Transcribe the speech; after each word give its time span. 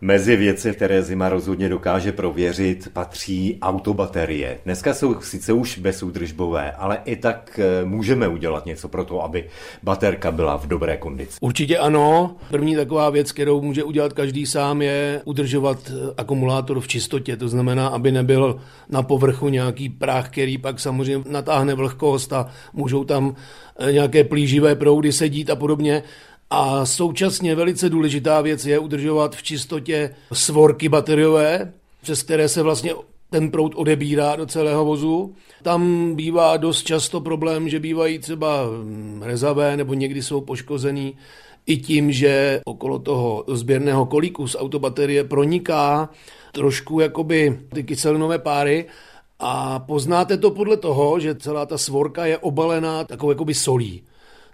Mezi 0.00 0.36
věci, 0.36 0.72
které 0.72 1.02
zima 1.02 1.28
rozhodně 1.28 1.68
dokáže 1.68 2.12
prověřit, 2.12 2.88
patří 2.92 3.58
autobaterie. 3.62 4.58
Dneska 4.64 4.94
jsou 4.94 5.20
sice 5.20 5.52
už 5.52 5.78
bezúdržbové, 5.78 6.72
ale 6.72 6.98
i 7.04 7.16
tak 7.16 7.60
eh, 7.62 7.84
můžeme 7.84 8.28
udělat 8.28 8.66
něco 8.66 8.88
pro 8.88 9.04
to, 9.04 9.24
aby 9.24 9.48
baterka 9.82 10.30
byla 10.30 10.56
v 10.56 10.66
dobré 10.66 10.96
kondici. 10.96 11.38
Určitě 11.40 11.78
ano. 11.78 12.36
První 12.50 12.76
taková 12.76 13.10
věc, 13.10 13.32
kterou 13.32 13.62
může 13.62 13.84
udělat 13.84 14.12
každý 14.12 14.46
sám, 14.46 14.82
je 14.82 15.22
udržovat 15.24 15.78
eh, 15.90 16.14
akumulátor 16.16 16.80
v 16.80 16.88
čistotě. 16.88 17.36
To 17.36 17.48
znamená, 17.48 17.88
aby 17.88 18.12
nebyl 18.12 18.60
na 18.88 19.02
povrchu 19.02 19.48
nějaký 19.48 19.88
prach, 19.88 20.30
který 20.30 20.58
pak 20.58 20.80
samozřejmě 20.80 21.24
natáhne 21.30 21.74
vlhkost 21.74 22.32
a 22.32 22.48
můžou 22.72 23.04
tam 23.04 23.34
eh, 23.78 23.92
nějaké 23.92 24.24
plíživé 24.24 24.74
proudy 24.74 25.12
sedít 25.12 25.50
a 25.50 25.56
podobně. 25.56 26.02
A 26.50 26.86
současně 26.86 27.54
velice 27.54 27.88
důležitá 27.88 28.40
věc 28.40 28.66
je 28.66 28.78
udržovat 28.78 29.36
v 29.36 29.42
čistotě 29.42 30.14
svorky 30.32 30.88
bateriové, 30.88 31.72
přes 32.02 32.22
které 32.22 32.48
se 32.48 32.62
vlastně 32.62 32.94
ten 33.30 33.50
proud 33.50 33.72
odebírá 33.74 34.36
do 34.36 34.46
celého 34.46 34.84
vozu. 34.84 35.34
Tam 35.62 36.12
bývá 36.14 36.56
dost 36.56 36.82
často 36.82 37.20
problém, 37.20 37.68
že 37.68 37.80
bývají 37.80 38.18
třeba 38.18 38.60
rezavé 39.20 39.76
nebo 39.76 39.94
někdy 39.94 40.22
jsou 40.22 40.40
poškozený 40.40 41.16
i 41.66 41.76
tím, 41.76 42.12
že 42.12 42.60
okolo 42.64 42.98
toho 42.98 43.44
sběrného 43.48 44.06
kolíku 44.06 44.48
z 44.48 44.56
autobaterie 44.58 45.24
proniká 45.24 46.08
trošku 46.52 47.00
jakoby 47.00 47.60
ty 47.74 47.84
kyselinové 47.84 48.38
páry 48.38 48.86
a 49.38 49.78
poznáte 49.78 50.38
to 50.38 50.50
podle 50.50 50.76
toho, 50.76 51.20
že 51.20 51.34
celá 51.34 51.66
ta 51.66 51.78
svorka 51.78 52.26
je 52.26 52.38
obalená 52.38 53.04
takovou 53.04 53.30
jakoby 53.30 53.54
solí 53.54 54.02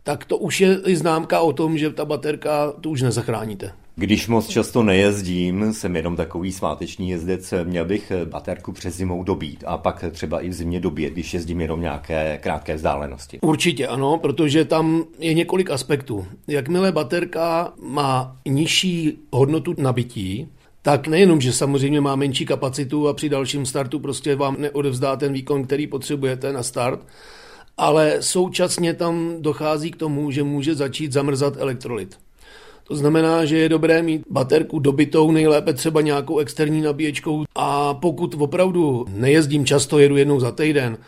tak 0.02 0.24
to 0.24 0.38
už 0.38 0.60
je 0.60 0.78
i 0.86 0.96
známka 0.96 1.40
o 1.40 1.52
tom, 1.52 1.78
že 1.78 1.90
ta 1.90 2.04
baterka 2.04 2.72
tu 2.80 2.90
už 2.90 3.02
nezachráníte. 3.02 3.72
Když 3.96 4.28
moc 4.28 4.48
často 4.48 4.82
nejezdím, 4.82 5.72
jsem 5.72 5.96
jenom 5.96 6.16
takový 6.16 6.52
sváteční 6.52 7.10
jezdec, 7.10 7.54
měl 7.64 7.84
bych 7.84 8.12
baterku 8.24 8.72
přes 8.72 8.96
zimou 8.96 9.22
dobít 9.22 9.64
a 9.66 9.78
pak 9.78 10.04
třeba 10.10 10.40
i 10.40 10.48
v 10.48 10.52
zimě 10.52 10.80
dobít, 10.80 11.12
když 11.12 11.34
jezdím 11.34 11.60
jenom 11.60 11.80
nějaké 11.80 12.38
krátké 12.42 12.74
vzdálenosti. 12.74 13.38
Určitě 13.40 13.86
ano, 13.86 14.18
protože 14.18 14.64
tam 14.64 15.04
je 15.18 15.34
několik 15.34 15.70
aspektů. 15.70 16.26
Jakmile 16.48 16.92
baterka 16.92 17.72
má 17.82 18.36
nižší 18.48 19.18
hodnotu 19.32 19.74
nabití, 19.78 20.48
tak 20.82 21.08
nejenom, 21.08 21.40
že 21.40 21.52
samozřejmě 21.52 22.00
má 22.00 22.16
menší 22.16 22.46
kapacitu 22.46 23.08
a 23.08 23.14
při 23.14 23.28
dalším 23.28 23.66
startu 23.66 24.00
prostě 24.00 24.36
vám 24.36 24.56
neodevzdá 24.58 25.16
ten 25.16 25.32
výkon, 25.32 25.64
který 25.64 25.86
potřebujete 25.86 26.52
na 26.52 26.62
start, 26.62 27.00
ale 27.76 28.16
současně 28.20 28.94
tam 28.94 29.36
dochází 29.40 29.90
k 29.90 29.96
tomu, 29.96 30.30
že 30.30 30.42
může 30.42 30.74
začít 30.74 31.12
zamrzat 31.12 31.56
elektrolyt. 31.56 32.18
To 32.84 32.96
znamená, 32.96 33.44
že 33.44 33.58
je 33.58 33.68
dobré 33.68 34.02
mít 34.02 34.22
baterku 34.30 34.78
dobitou, 34.78 35.30
nejlépe 35.30 35.72
třeba 35.72 36.00
nějakou 36.00 36.38
externí 36.38 36.80
nabíječkou 36.80 37.44
a 37.54 37.94
pokud 37.94 38.34
opravdu 38.38 39.04
nejezdím 39.08 39.66
často, 39.66 39.98
jedu 39.98 40.16
jednou 40.16 40.40
za 40.40 40.52
týden 40.52 40.98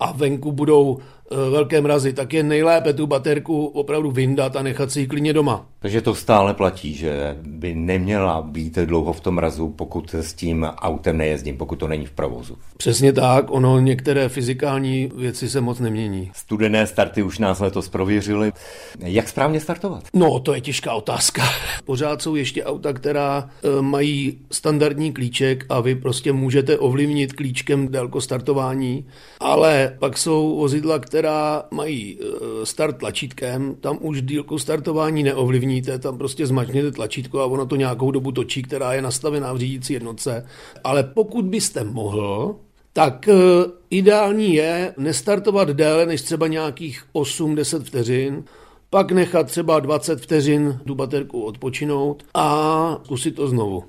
a 0.00 0.12
venku 0.12 0.52
budou 0.52 0.98
Eh, 1.30 1.50
velké 1.50 1.80
mrazy, 1.80 2.12
tak 2.12 2.32
je 2.32 2.42
nejlépe 2.42 2.92
tu 2.92 3.06
baterku 3.06 3.66
opravdu 3.66 4.10
vyndat 4.10 4.56
a 4.56 4.62
nechat 4.62 4.90
si 4.90 5.00
ji 5.00 5.06
klidně 5.06 5.32
doma. 5.32 5.66
Takže 5.84 6.00
to 6.00 6.14
stále 6.14 6.54
platí, 6.54 6.94
že 6.94 7.36
by 7.42 7.74
neměla 7.74 8.42
být 8.42 8.78
dlouho 8.78 9.12
v 9.12 9.20
tom 9.20 9.34
mrazu, 9.34 9.68
pokud 9.68 10.14
s 10.14 10.34
tím 10.34 10.64
autem 10.64 11.16
nejezdím, 11.16 11.56
pokud 11.56 11.76
to 11.76 11.88
není 11.88 12.06
v 12.06 12.10
provozu. 12.10 12.56
Přesně 12.76 13.12
tak, 13.12 13.50
ono 13.50 13.80
některé 13.80 14.28
fyzikální 14.28 15.10
věci 15.16 15.50
se 15.50 15.60
moc 15.60 15.78
nemění. 15.78 16.30
Studené 16.34 16.86
starty 16.86 17.22
už 17.22 17.38
nás 17.38 17.60
letos 17.60 17.88
prověřili. 17.88 18.52
Jak 18.98 19.28
správně 19.28 19.60
startovat? 19.60 20.04
No, 20.14 20.40
to 20.40 20.54
je 20.54 20.60
těžká 20.60 20.94
otázka. 20.94 21.42
Pořád 21.84 22.22
jsou 22.22 22.34
ještě 22.34 22.64
auta, 22.64 22.92
která 22.92 23.50
e, 23.78 23.82
mají 23.82 24.38
standardní 24.52 25.12
klíček 25.12 25.66
a 25.68 25.80
vy 25.80 25.94
prostě 25.94 26.32
můžete 26.32 26.78
ovlivnit 26.78 27.32
klíčkem 27.32 27.88
délko 27.88 28.20
startování, 28.20 29.04
ale 29.40 29.96
pak 29.98 30.18
jsou 30.18 30.56
vozidla, 30.56 30.98
která 30.98 31.62
mají 31.70 32.18
e, 32.20 32.66
start 32.66 32.96
tlačítkem, 32.96 33.74
tam 33.80 33.98
už 34.00 34.22
dílku 34.22 34.58
startování 34.58 35.22
neovlivníte, 35.74 35.98
tam 35.98 36.18
prostě 36.18 36.46
zmačkněte 36.46 36.92
tlačítko 36.92 37.40
a 37.40 37.46
ono 37.46 37.66
to 37.66 37.76
nějakou 37.76 38.10
dobu 38.10 38.32
točí, 38.32 38.62
která 38.62 38.92
je 38.92 39.02
nastavená 39.02 39.52
v 39.52 39.58
řídící 39.58 39.92
jednotce. 39.92 40.46
Ale 40.84 41.02
pokud 41.02 41.44
byste 41.44 41.84
mohl, 41.84 42.56
tak 42.92 43.28
e, 43.28 43.34
ideální 43.90 44.54
je 44.54 44.94
nestartovat 44.96 45.68
déle 45.68 46.06
než 46.06 46.22
třeba 46.22 46.46
nějakých 46.46 47.04
8-10 47.14 47.82
vteřin, 47.82 48.44
pak 48.90 49.12
nechat 49.12 49.46
třeba 49.46 49.80
20 49.80 50.20
vteřin 50.20 50.78
tu 50.86 50.94
baterku 50.94 51.42
odpočinout 51.42 52.22
a 52.34 53.00
zkusit 53.04 53.34
to 53.34 53.48
znovu. 53.48 53.82